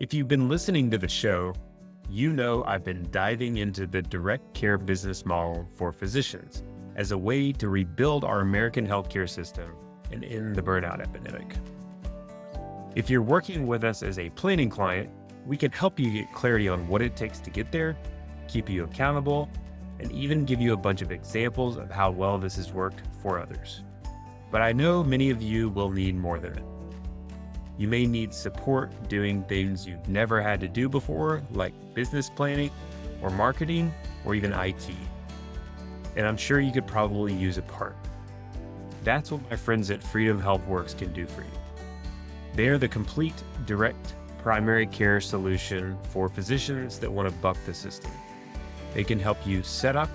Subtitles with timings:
[0.00, 1.52] If you've been listening to the show,
[2.08, 6.62] you know I've been diving into the direct care business model for physicians
[6.96, 9.74] as a way to rebuild our American healthcare system
[10.10, 11.54] and end the burnout epidemic.
[12.96, 15.10] If you're working with us as a planning client,
[15.44, 17.94] we can help you get clarity on what it takes to get there,
[18.48, 19.50] keep you accountable,
[19.98, 23.38] and even give you a bunch of examples of how well this has worked for
[23.38, 23.82] others.
[24.50, 26.64] But I know many of you will need more than it.
[27.80, 32.70] You may need support doing things you've never had to do before, like business planning
[33.22, 33.90] or marketing
[34.26, 34.90] or even IT.
[36.14, 37.96] And I'm sure you could probably use a part.
[39.02, 41.48] That's what my friends at Freedom Health Works can do for you.
[42.54, 47.72] They are the complete, direct primary care solution for physicians that want to buck the
[47.72, 48.10] system.
[48.92, 50.10] They can help you set up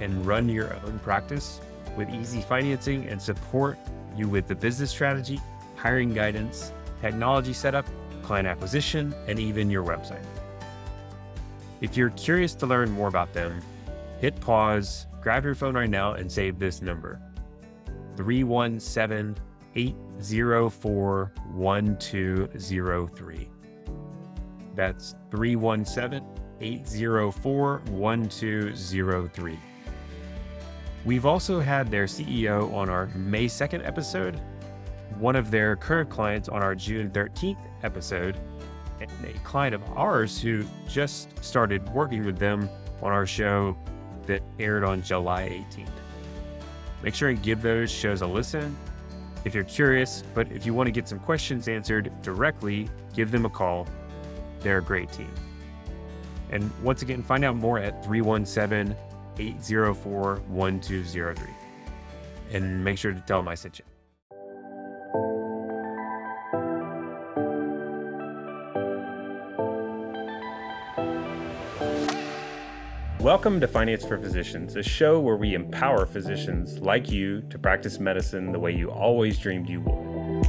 [0.00, 1.60] and run your own practice
[1.94, 3.76] with easy financing and support
[4.16, 5.42] you with the business strategy,
[5.76, 7.86] hiring guidance, technology setup,
[8.22, 10.24] client acquisition, and even your website.
[11.80, 13.60] If you're curious to learn more about them,
[14.20, 17.20] hit pause, grab your phone right now, and save this number
[18.16, 19.36] 317
[19.74, 23.48] 804 1203.
[24.74, 26.24] That's 317
[26.60, 29.58] 804 1203.
[31.04, 34.40] We've also had their CEO on our May 2nd episode,
[35.18, 38.38] one of their current clients on our June 13th episode,
[39.00, 42.68] and a client of ours who just started working with them
[43.02, 43.76] on our show
[44.26, 45.88] that aired on July 18th.
[47.02, 48.76] Make sure and give those shows a listen
[49.44, 53.44] if you're curious, but if you want to get some questions answered directly, give them
[53.44, 53.88] a call.
[54.60, 55.32] They're a great team.
[56.50, 58.96] And once again, find out more at 317
[59.38, 61.46] 804 1203.
[62.52, 63.91] And make sure to tell them I sent you.
[73.22, 78.00] Welcome to Finance for Physicians, a show where we empower physicians like you to practice
[78.00, 80.42] medicine the way you always dreamed you would.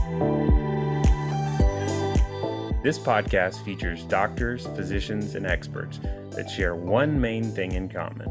[2.81, 5.99] This podcast features doctors, physicians, and experts
[6.31, 8.27] that share one main thing in common.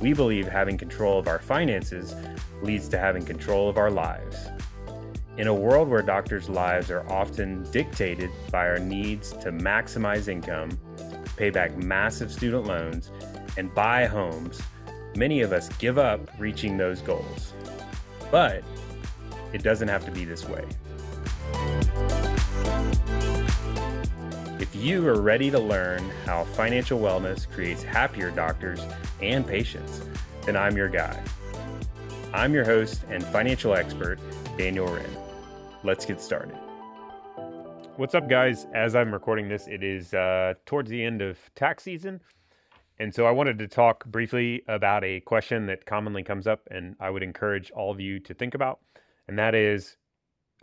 [0.00, 2.14] We believe having control of our finances
[2.62, 4.48] leads to having control of our lives.
[5.36, 10.78] In a world where doctors' lives are often dictated by our needs to maximize income,
[11.36, 13.10] pay back massive student loans,
[13.56, 14.60] and buy homes,
[15.16, 17.52] many of us give up reaching those goals.
[18.30, 18.62] But
[19.52, 20.64] it doesn't have to be this way.
[24.60, 28.80] If you are ready to learn how financial wellness creates happier doctors
[29.20, 30.00] and patients,
[30.46, 31.22] then I'm your guy.
[32.32, 34.18] I'm your host and financial expert,
[34.56, 35.16] Daniel Wrenne.
[35.84, 36.56] Let's get started.
[37.96, 38.66] What's up, guys?
[38.74, 42.20] As I'm recording this, it is uh, towards the end of tax season.
[42.98, 46.96] And so I wanted to talk briefly about a question that commonly comes up, and
[46.98, 48.80] I would encourage all of you to think about.
[49.28, 49.96] And that is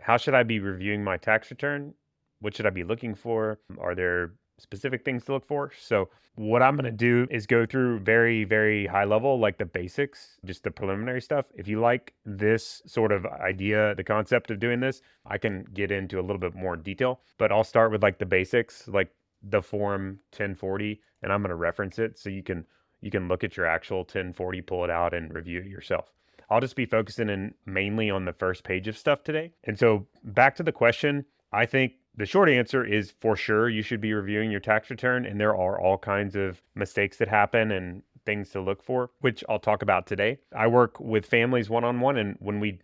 [0.02, 1.94] how should I be reviewing my tax return?
[2.40, 3.58] What should I be looking for?
[3.80, 5.72] Are there specific things to look for.
[5.78, 9.66] So, what I'm going to do is go through very, very high level, like the
[9.66, 11.44] basics, just the preliminary stuff.
[11.54, 15.90] If you like this sort of idea, the concept of doing this, I can get
[15.90, 19.12] into a little bit more detail, but I'll start with like the basics, like
[19.42, 22.64] the form 1040, and I'm going to reference it so you can
[23.02, 26.12] you can look at your actual 1040, pull it out and review it yourself.
[26.48, 29.52] I'll just be focusing in mainly on the first page of stuff today.
[29.64, 33.82] And so back to the question, I think the short answer is for sure you
[33.82, 37.70] should be reviewing your tax return, and there are all kinds of mistakes that happen
[37.70, 40.38] and things to look for, which I'll talk about today.
[40.54, 42.80] I work with families one on one, and when we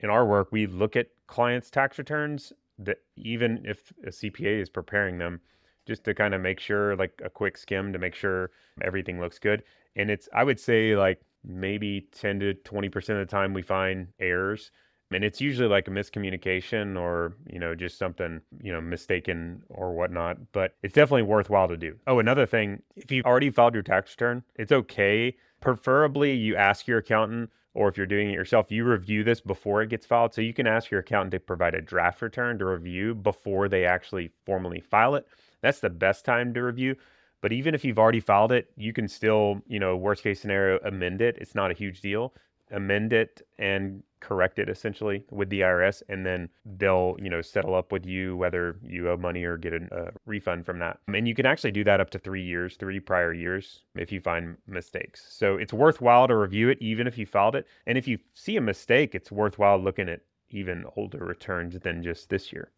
[0.00, 4.70] in our work, we look at clients' tax returns that even if a CPA is
[4.70, 5.40] preparing them,
[5.86, 9.38] just to kind of make sure, like a quick skim to make sure everything looks
[9.38, 9.62] good.
[9.96, 14.08] And it's, I would say, like maybe 10 to 20% of the time we find
[14.18, 14.70] errors
[15.12, 19.92] and it's usually like a miscommunication or you know just something you know mistaken or
[19.94, 21.96] whatnot but it's definitely worthwhile to do.
[22.06, 25.36] Oh another thing if you've already filed your tax return it's okay.
[25.60, 29.82] Preferably you ask your accountant or if you're doing it yourself you review this before
[29.82, 30.34] it gets filed.
[30.34, 33.84] So you can ask your accountant to provide a draft return to review before they
[33.84, 35.26] actually formally file it.
[35.60, 36.96] That's the best time to review.
[37.42, 40.78] But even if you've already filed it you can still you know worst case scenario
[40.84, 41.36] amend it.
[41.40, 42.32] It's not a huge deal
[42.70, 47.74] amend it and correct it essentially with the IRS and then they'll you know settle
[47.74, 51.34] up with you whether you owe money or get a, refund from that and you
[51.34, 55.26] can actually do that up to three years three prior years if you find mistakes
[55.30, 58.56] so it's worthwhile to review it even if you filed it and if you see
[58.56, 60.20] a mistake it's worthwhile looking at
[60.50, 62.70] even older returns than just this year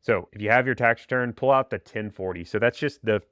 [0.00, 2.44] So if you have your tax return, pull out the 1040.
[2.44, 3.22] So that's just the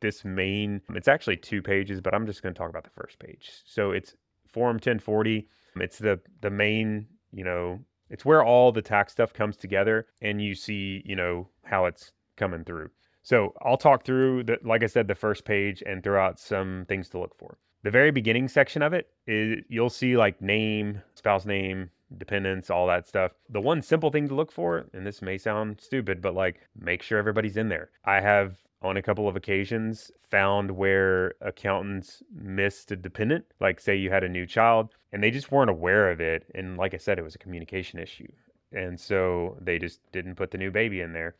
[0.00, 0.80] this main.
[0.90, 3.50] It's actually two pages, but I'm just going to talk about the first page.
[3.64, 4.14] So it's
[4.52, 5.48] Form 1040.
[5.76, 10.42] It's the the main, you know, it's where all the tax stuff comes together, and
[10.42, 12.90] you see, you know, how it's coming through.
[13.22, 16.84] So I'll talk through the, like I said, the first page and throw out some
[16.88, 17.56] things to look for.
[17.84, 22.86] The very beginning section of it is you'll see like name, spouse name, dependents, all
[22.88, 23.32] that stuff.
[23.48, 27.02] The one simple thing to look for, and this may sound stupid, but like make
[27.02, 27.90] sure everybody's in there.
[28.04, 33.96] I have on a couple of occasions found where accountants missed a dependent, like say
[33.96, 36.46] you had a new child and they just weren't aware of it.
[36.54, 38.30] And like I said, it was a communication issue.
[38.72, 41.36] And so they just didn't put the new baby in there.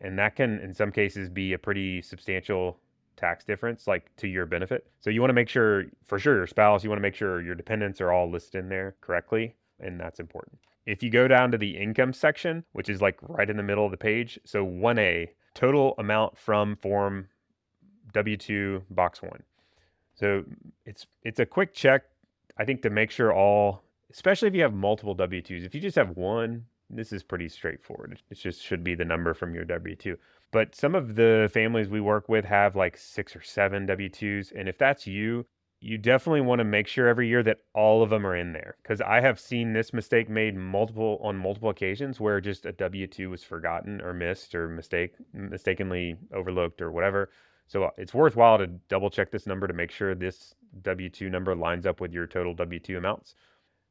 [0.00, 2.78] And that can, in some cases, be a pretty substantial
[3.16, 4.86] tax difference, like to your benefit.
[5.00, 7.42] So you want to make sure, for sure, your spouse, you want to make sure
[7.42, 10.58] your dependents are all listed in there correctly and that's important.
[10.86, 13.84] If you go down to the income section, which is like right in the middle
[13.84, 17.28] of the page, so 1A, total amount from form
[18.12, 19.42] W2 box 1.
[20.14, 20.44] So
[20.84, 22.04] it's it's a quick check
[22.56, 25.64] I think to make sure all especially if you have multiple W2s.
[25.64, 28.20] If you just have one, this is pretty straightforward.
[28.28, 30.16] It just should be the number from your W2.
[30.50, 34.68] But some of the families we work with have like 6 or 7 W2s and
[34.68, 35.46] if that's you,
[35.80, 38.76] you definitely want to make sure every year that all of them are in there
[38.82, 43.30] because i have seen this mistake made multiple on multiple occasions where just a w2
[43.30, 47.30] was forgotten or missed or mistake mistakenly overlooked or whatever.
[47.66, 51.54] So uh, it's worthwhile to double check this number to make sure this w2 number
[51.54, 53.34] lines up with your total w2 amounts.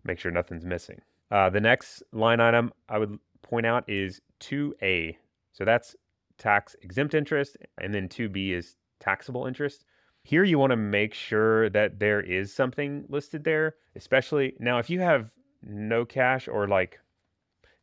[0.03, 1.01] Make sure nothing's missing.
[1.31, 5.15] Uh, the next line item i would point out is 2a
[5.53, 5.95] so that's
[6.37, 9.85] tax exempt interest and then 2b is taxable interest
[10.29, 14.87] here, you want to make sure that there is something listed there, especially now if
[14.87, 15.31] you have
[15.63, 16.99] no cash or like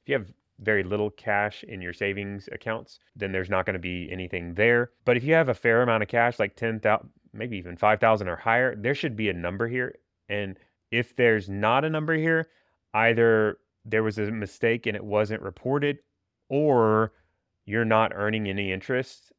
[0.03, 3.81] if you have very little cash in your savings accounts, then there's not going to
[3.81, 4.93] be anything there.
[5.05, 8.37] But if you have a fair amount of cash, like 10,000, maybe even 5,000 or
[8.37, 9.97] higher, there should be a number here.
[10.29, 10.57] And
[10.93, 12.47] if there's not a number here,
[12.95, 15.99] either there was a mistake and it wasn't reported,
[16.49, 17.13] or
[17.65, 19.33] you're not earning any interest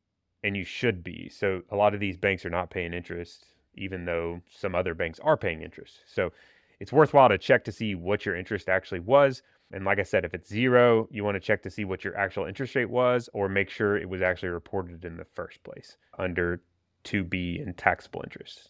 [0.44, 1.30] and you should be.
[1.30, 3.46] So a lot of these banks are not paying interest,
[3.76, 6.00] even though some other banks are paying interest.
[6.06, 6.32] So
[6.80, 9.42] it's worthwhile to check to see what your interest actually was.
[9.72, 12.16] And like I said, if it's zero, you want to check to see what your
[12.18, 15.98] actual interest rate was or make sure it was actually reported in the first place
[16.18, 16.62] under
[17.04, 18.70] 2B in taxable interest.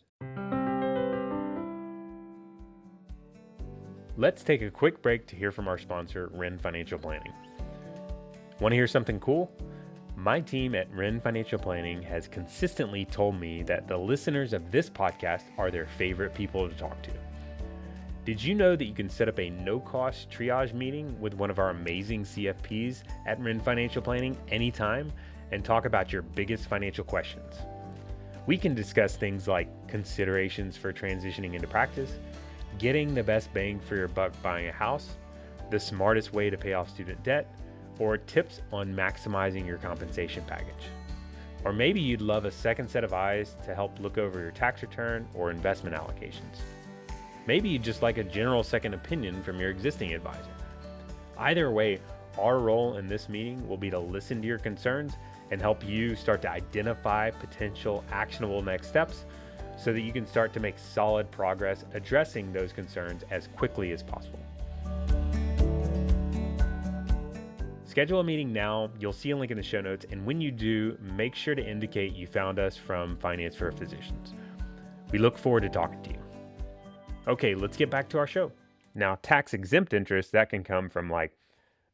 [4.20, 7.34] Let's take a quick break to hear from our sponsor, Wrenne Financial Planning.
[8.60, 9.52] Want to hear something cool?
[10.20, 14.90] My team at Wrenne Financial Planning has consistently told me that the listeners of this
[14.90, 17.12] podcast are their favorite people to talk to.
[18.26, 21.52] Did you know that you can set up a no cost triage meeting with one
[21.52, 25.14] of our amazing CFPs at Wrenne Financial Planning anytime
[25.52, 27.54] and talk about your biggest financial questions?
[28.48, 32.18] We can discuss things like considerations for transitioning into practice,
[32.80, 35.10] getting the best bang for your buck buying a house,
[35.70, 37.48] the smartest way to pay off student debt
[38.00, 40.90] or tips on maximizing your compensation package.
[41.64, 44.82] Or maybe you'd love a second set of eyes to help look over your tax
[44.82, 46.62] return or investment allocations.
[47.46, 50.52] Maybe you'd just like a general second opinion from your existing advisor.
[51.38, 52.00] Either way,
[52.38, 55.14] our role in this meeting will be to listen to your concerns
[55.52, 59.26] and help you start to identify potential actionable next steps
[59.78, 64.04] so that you can start to make solid progress addressing those concerns as quickly as
[64.04, 64.40] possible.
[67.98, 68.92] Schedule a meeting now.
[69.00, 70.06] You'll see a link in the show notes.
[70.12, 74.36] And when you do, make sure to indicate you found us from Finance for Physicians.
[75.12, 76.20] We look forward to talking to you.
[77.28, 78.52] Okay, let's get back to our show.
[78.94, 81.36] Now, tax exempt interest, that can come from like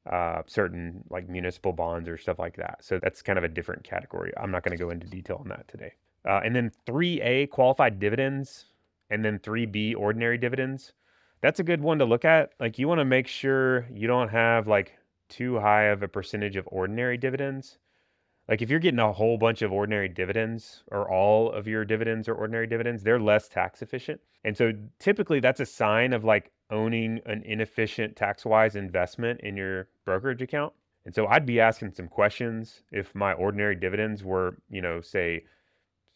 [0.06, 2.80] uh, certain like municipal bonds or stuff like that.
[2.82, 4.34] So that's kind of a different category.
[4.36, 5.94] I'm not going to go into detail on that today.
[6.28, 8.66] Uh, and then 3A, qualified dividends,
[9.10, 10.92] and then 3B, ordinary dividends.
[11.40, 12.52] That's a good one to look at.
[12.60, 14.98] Like you want to make sure you don't have like
[15.34, 17.80] too high of a percentage of ordinary dividends.
[18.48, 22.28] Like if you're getting a whole bunch of ordinary dividends or all of your dividends
[22.28, 24.22] are ordinary dividends, they're less tax efficient.
[24.44, 29.56] And so typically that's a sign of like owning an inefficient tax wise investment in
[29.56, 30.74] your brokerage account.
[31.06, 35.46] And so I'd be asking some questions if my ordinary dividends were, you know, say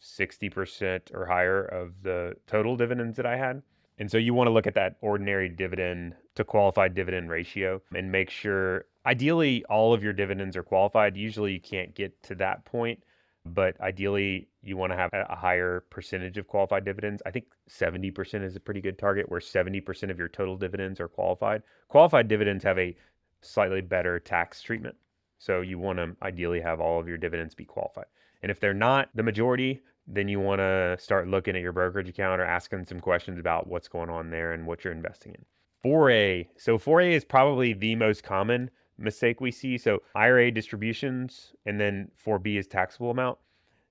[0.02, 3.62] 60% or higher of the total dividends that I had.
[3.98, 8.12] And so you want to look at that ordinary dividend to qualified dividend ratio and
[8.12, 11.16] make sure ideally all of your dividends are qualified.
[11.16, 13.02] Usually you can't get to that point,
[13.44, 17.22] but ideally you want to have a higher percentage of qualified dividends.
[17.26, 21.08] I think 70% is a pretty good target where 70% of your total dividends are
[21.08, 21.62] qualified.
[21.88, 22.96] Qualified dividends have a
[23.40, 24.96] slightly better tax treatment.
[25.38, 28.06] So you want to ideally have all of your dividends be qualified.
[28.42, 32.08] And if they're not the majority, then you want to start looking at your brokerage
[32.08, 35.44] account or asking some questions about what's going on there and what you're investing in.
[35.84, 36.48] 4A.
[36.56, 39.76] So 4A is probably the most common mistake we see.
[39.76, 43.38] So IRA distributions and then 4B is taxable amount.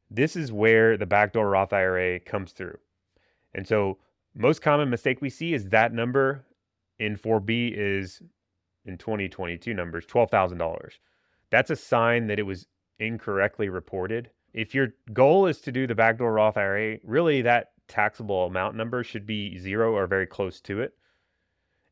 [0.10, 2.78] This is where the backdoor Roth IRA comes through.
[3.54, 4.00] And so
[4.36, 6.46] most common mistake we see is that number
[7.00, 8.22] in 4B is
[8.86, 10.92] in 2022 numbers $12,000.
[11.52, 12.68] That's a sign that it was
[13.00, 14.32] incorrectly reported.
[14.58, 19.04] If your goal is to do the backdoor Roth IRA, really that taxable amount number
[19.04, 20.96] should be zero or very close to it.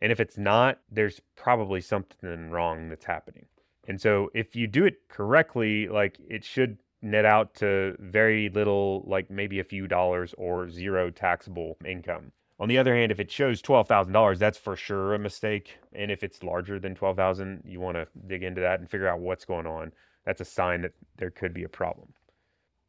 [0.02, 3.46] And if it's not, there's probably something wrong that's happening.
[3.88, 9.04] And so if you do it correctly, like it should net out to very little,
[9.06, 12.32] like maybe a few dollars or zero taxable income.
[12.60, 15.78] On the other hand, if it shows $12,000, that's for sure a mistake.
[15.94, 19.20] And if it's larger than 12,000, you want to dig into that and figure out
[19.20, 19.92] what's going on.
[20.26, 22.08] That's a sign that there could be a problem.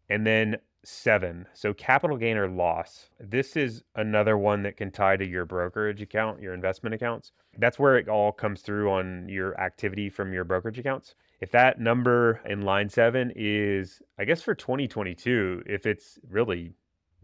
[0.09, 1.47] And then seven.
[1.53, 3.11] So capital gain or loss.
[3.19, 7.33] This is another one that can tie to your brokerage account, your investment accounts.
[7.59, 11.15] That's where it all comes through on your activity from your brokerage accounts.
[11.41, 16.73] If that number in line seven is, I guess for 2022, if it's really,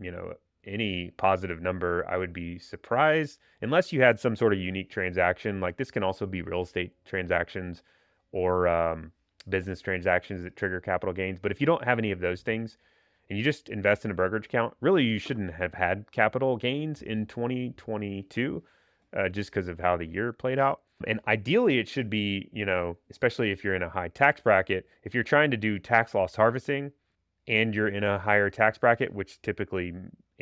[0.01, 0.35] you know,
[0.65, 5.61] any positive number, I would be surprised unless you had some sort of unique transaction.
[5.61, 7.83] Like this can also be real estate transactions
[8.33, 9.13] or um,
[9.43, 11.39] business transactions that trigger capital gains.
[11.41, 12.79] But if you don't have any of those things,
[13.29, 17.03] and you just invest in a brokerage account, really you shouldn't have had capital gains
[17.03, 18.63] in 2022
[19.17, 20.81] uh, just because of how the year played out.
[21.07, 24.87] And ideally, it should be, you know, especially if you're in a high tax bracket,
[25.03, 26.93] if you're trying to do tax loss harvesting
[27.49, 29.95] and you're in a higher tax bracket, which typically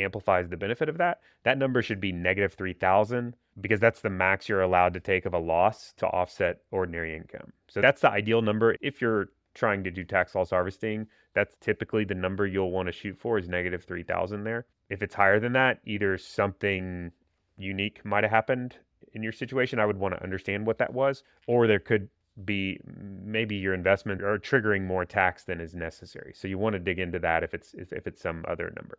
[0.03, 4.49] amplifies the benefit of that, that number should be negative 3,000 because that's the max
[4.49, 7.53] you're allowed to take of a loss to offset ordinary income.
[7.69, 12.05] So that's the ideal number if you're trying to do tax loss harvesting, that's typically
[12.05, 14.67] the number you'll want to shoot for is negative 3000 there.
[14.89, 17.13] If it's higher than that, either something
[17.57, 18.77] unique might have happened
[19.13, 19.79] in your situation.
[19.79, 22.09] I would want to understand what that was, or there could
[22.45, 26.33] be maybe your investment are triggering more tax than is necessary.
[26.35, 28.99] So you want to dig into that if it's if it's some other number.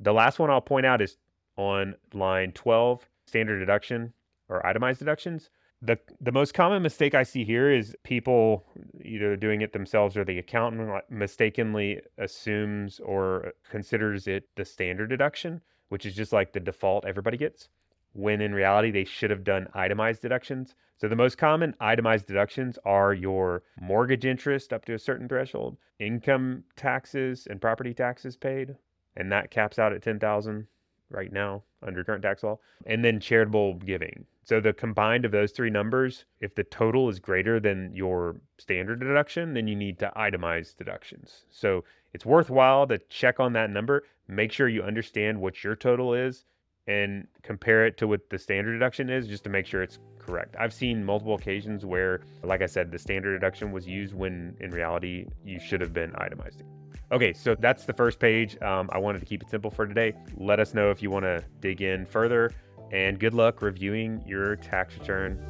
[0.00, 1.16] The last one I'll point out is
[1.56, 4.12] on line 12, standard deduction
[4.48, 5.50] or itemized deductions
[5.80, 8.66] the the most common mistake I see here is people
[9.04, 15.60] either doing it themselves or the accountant mistakenly assumes or considers it the standard deduction,
[15.88, 17.68] which is just like the default everybody gets,
[18.12, 20.74] when in reality they should have done itemized deductions.
[20.96, 25.76] So the most common itemized deductions are your mortgage interest up to a certain threshold,
[26.00, 28.74] income taxes and property taxes paid,
[29.18, 30.66] and that caps out at 10,000
[31.10, 34.24] right now under current tax law, and then charitable giving.
[34.44, 39.00] So the combined of those three numbers, if the total is greater than your standard
[39.00, 41.44] deduction, then you need to itemize deductions.
[41.50, 41.84] So
[42.14, 46.44] it's worthwhile to check on that number, make sure you understand what your total is
[46.86, 50.56] and compare it to what the standard deduction is just to make sure it's correct.
[50.58, 54.70] I've seen multiple occasions where, like I said, the standard deduction was used when in
[54.70, 56.77] reality you should have been itemizing.
[57.10, 58.60] Okay, so that's the first page.
[58.60, 60.12] Um, I wanted to keep it simple for today.
[60.36, 62.52] Let us know if you want to dig in further,
[62.92, 65.42] and good luck reviewing your tax return.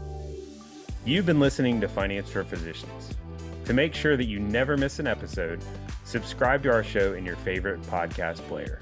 [1.04, 3.14] You've been listening to Finance for Physicians.
[3.64, 5.60] To make sure that you never miss an episode,
[6.04, 8.80] subscribe to our show in your favorite podcast player.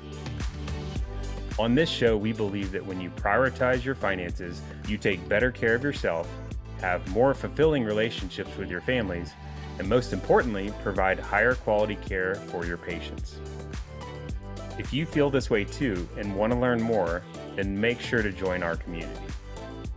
[1.59, 5.75] On this show, we believe that when you prioritize your finances, you take better care
[5.75, 6.29] of yourself,
[6.83, 9.33] have more fulfilling relationships with your families,
[9.79, 13.39] and most importantly, provide higher quality care for your patients.
[14.79, 17.23] If you feel this way too and want to learn more,
[17.55, 19.21] then make sure to join our community.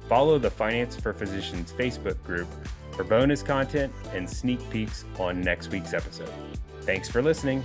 [0.08, 2.48] Follow the Finance for Physicians Facebook group
[2.92, 6.34] for bonus content and sneak peeks on next week's episode.
[6.82, 7.64] Thanks for listening.